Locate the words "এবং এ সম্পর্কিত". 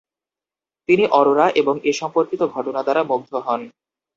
1.61-2.41